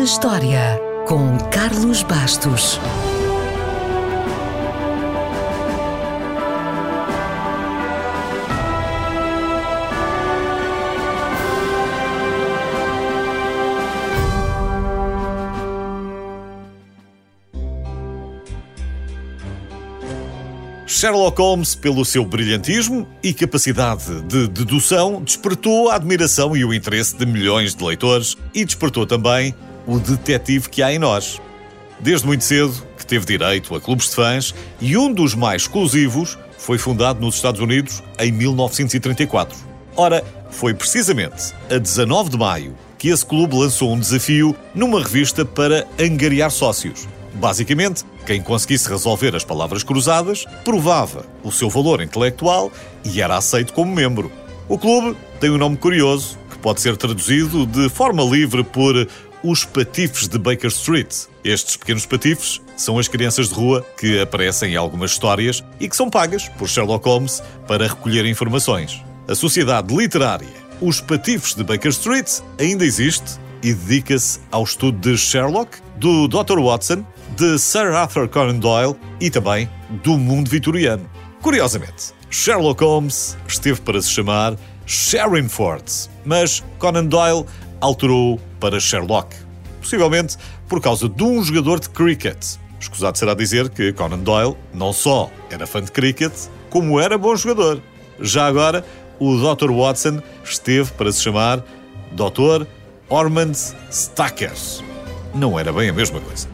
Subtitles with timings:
[0.00, 2.80] na História, com Carlos Bastos.
[20.86, 27.18] Sherlock Holmes, pelo seu brilhantismo e capacidade de dedução, despertou a admiração e o interesse
[27.18, 29.54] de milhões de leitores e despertou também
[29.90, 31.40] o detetive que há em nós.
[31.98, 36.38] Desde muito cedo que teve direito a clubes de fãs e um dos mais exclusivos
[36.56, 39.58] foi fundado nos Estados Unidos em 1934.
[39.96, 45.44] Ora, foi precisamente a 19 de maio que esse clube lançou um desafio numa revista
[45.44, 47.08] para angariar sócios.
[47.34, 52.70] Basicamente, quem conseguisse resolver as palavras cruzadas provava o seu valor intelectual
[53.04, 54.30] e era aceito como membro.
[54.68, 58.94] O clube tem um nome curioso que pode ser traduzido de forma livre por
[59.42, 61.26] os patifes de Baker Street.
[61.42, 65.96] Estes pequenos patifes são as crianças de rua que aparecem em algumas histórias e que
[65.96, 69.02] são pagas por Sherlock Holmes para recolher informações.
[69.28, 70.48] A sociedade literária
[70.80, 76.58] Os Patifes de Baker Street ainda existe e dedica-se ao estudo de Sherlock, do Dr.
[76.58, 77.04] Watson
[77.36, 79.68] de Sir Arthur Conan Doyle e também
[80.02, 81.08] do mundo vitoriano.
[81.42, 85.84] Curiosamente, Sherlock Holmes esteve para se chamar Sherrinford,
[86.24, 87.44] mas Conan Doyle
[87.80, 89.34] alterou para Sherlock,
[89.80, 90.36] possivelmente
[90.68, 92.56] por causa de um jogador de cricket.
[92.78, 96.32] Escusado será dizer que Conan Doyle não só era fã de cricket,
[96.70, 97.82] como era bom jogador.
[98.20, 98.84] Já agora,
[99.18, 99.70] o Dr.
[99.70, 101.64] Watson esteve para se chamar
[102.12, 102.66] Dr.
[103.08, 103.58] Ormond
[103.90, 104.82] Stackers.
[105.34, 106.48] Não era bem a mesma coisa.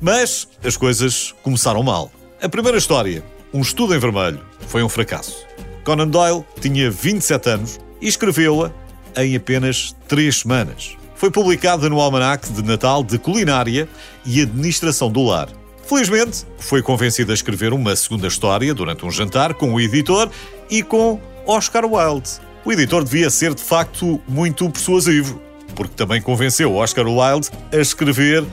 [0.00, 2.10] Mas as coisas começaram mal.
[2.42, 5.44] A primeira história, Um Estudo em Vermelho, foi um fracasso.
[5.84, 8.72] Conan Doyle tinha 27 anos e escreveu-a
[9.16, 10.96] em apenas 3 semanas.
[11.14, 13.88] Foi publicada no Almanac de Natal de Culinária
[14.24, 15.48] e Administração do Lar.
[15.86, 20.30] Felizmente, foi convencido a escrever uma segunda história durante um jantar com o editor
[20.70, 22.30] e com Oscar Wilde.
[22.64, 25.40] O editor devia ser, de facto, muito persuasivo,
[25.74, 28.44] porque também convenceu Oscar Wilde a escrever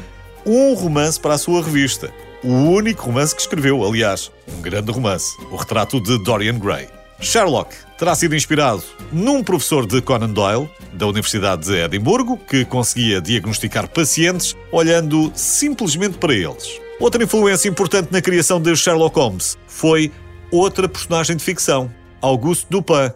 [0.45, 2.12] um romance para a sua revista.
[2.44, 6.88] O único romance que escreveu, aliás, um grande romance, o retrato de Dorian Gray.
[7.19, 13.19] Sherlock terá sido inspirado num professor de Conan Doyle, da Universidade de Edimburgo, que conseguia
[13.19, 16.80] diagnosticar pacientes olhando simplesmente para eles.
[17.00, 20.12] Outra influência importante na criação de Sherlock Holmes foi
[20.52, 21.91] outra personagem de ficção,
[22.22, 23.12] Auguste Dupin,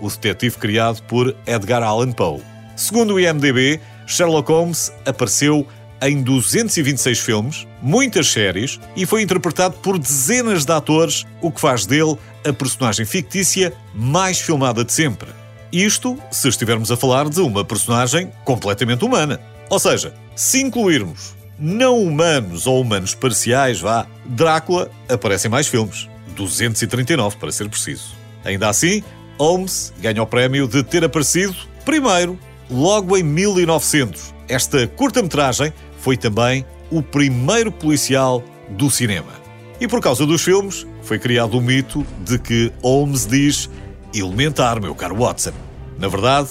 [0.00, 2.40] o detetive criado por Edgar Allan Poe.
[2.76, 5.66] Segundo o IMDb, Sherlock Holmes apareceu
[6.02, 11.86] em 226 filmes, muitas séries e foi interpretado por dezenas de atores, o que faz
[11.86, 15.28] dele a personagem fictícia mais filmada de sempre.
[15.72, 19.40] Isto se estivermos a falar de uma personagem completamente humana.
[19.68, 26.08] Ou seja, se incluirmos não humanos ou humanos parciais, vá, Drácula aparece em mais filmes.
[26.36, 28.14] 239, para ser preciso.
[28.44, 29.02] Ainda assim,
[29.38, 32.38] Holmes ganha o prémio de ter aparecido primeiro,
[32.70, 34.34] logo em 1900.
[34.48, 35.72] Esta curta-metragem
[36.06, 38.40] foi também o primeiro policial
[38.70, 39.32] do cinema.
[39.80, 43.68] E por causa dos filmes, foi criado o mito de que Holmes diz
[44.14, 45.50] elementar, meu caro Watson.
[45.98, 46.50] Na verdade,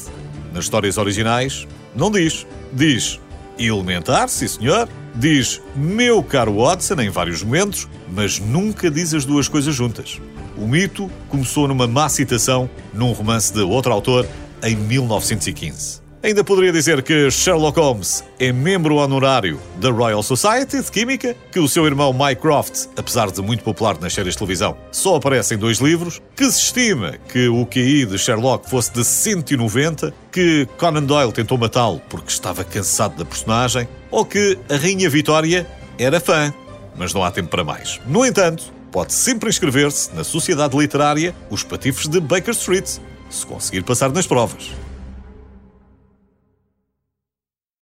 [0.53, 1.65] nas histórias originais,
[1.95, 2.45] não diz.
[2.73, 3.17] Diz
[3.57, 4.89] elementar, sim senhor.
[5.15, 10.19] Diz meu caro Watson em vários momentos, mas nunca diz as duas coisas juntas.
[10.57, 14.27] O mito começou numa má citação num romance de outro autor
[14.61, 16.04] em 1915.
[16.25, 21.59] Ainda poderia dizer que Sherlock Holmes é membro honorário da Royal Society de Química, que
[21.59, 25.57] o seu irmão Mycroft, apesar de muito popular nas séries de televisão, só aparece em
[25.59, 31.03] dois livros, que se estima que o QI de Sherlock fosse de 190, que Conan
[31.03, 35.67] Doyle tentou matá-lo porque estava cansado da personagem, ou que a Rainha Vitória
[35.99, 36.51] era fã.
[36.95, 38.01] Mas não há tempo para mais.
[38.07, 42.97] No entanto, pode sempre inscrever-se na Sociedade Literária Os Patifes de Baker Street,
[43.29, 44.71] se conseguir passar nas provas.